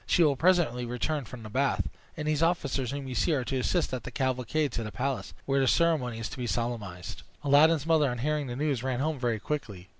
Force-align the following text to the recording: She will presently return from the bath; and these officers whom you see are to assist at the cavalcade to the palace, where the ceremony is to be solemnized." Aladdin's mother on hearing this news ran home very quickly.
She 0.07 0.23
will 0.23 0.35
presently 0.35 0.83
return 0.83 1.25
from 1.25 1.43
the 1.43 1.49
bath; 1.51 1.87
and 2.17 2.27
these 2.27 2.41
officers 2.41 2.89
whom 2.89 3.07
you 3.07 3.13
see 3.13 3.35
are 3.35 3.43
to 3.43 3.59
assist 3.59 3.93
at 3.93 4.01
the 4.03 4.09
cavalcade 4.09 4.71
to 4.71 4.83
the 4.83 4.91
palace, 4.91 5.35
where 5.45 5.59
the 5.59 5.67
ceremony 5.67 6.17
is 6.17 6.29
to 6.29 6.37
be 6.39 6.47
solemnized." 6.47 7.21
Aladdin's 7.43 7.85
mother 7.85 8.09
on 8.09 8.17
hearing 8.17 8.47
this 8.47 8.57
news 8.57 8.81
ran 8.81 8.99
home 8.99 9.19
very 9.19 9.39
quickly. 9.39 9.89